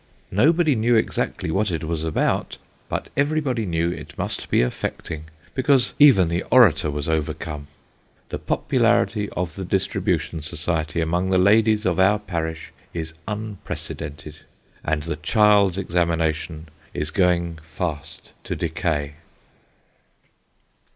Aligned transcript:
Nobody 0.31 0.73
knew 0.73 0.95
exactly 0.95 1.51
what 1.51 1.69
it 1.69 1.83
was 1.83 2.03
about, 2.03 2.57
but 2.89 3.09
everybody 3.15 3.67
knew 3.67 3.91
it 3.91 4.17
must 4.17 4.49
be 4.49 4.63
affecting, 4.63 5.25
because 5.53 5.93
even 5.99 6.27
the 6.27 6.41
orator 6.49 6.89
was 6.89 7.07
overcome. 7.07 7.67
The 8.29 8.39
popularity 8.39 9.29
of 9.37 9.53
the 9.53 9.63
distribution 9.63 10.41
society 10.41 11.01
among 11.01 11.29
the 11.29 11.37
ladies 11.37 11.85
of 11.85 11.99
our 11.99 12.17
parish 12.17 12.73
is 12.95 13.13
unprecedented; 13.27 14.37
and 14.83 15.03
the 15.03 15.17
child's 15.17 15.77
examination 15.77 16.69
is 16.95 17.11
going 17.11 17.59
fast 17.61 18.33
to 18.45 18.55
decay. 18.55 19.17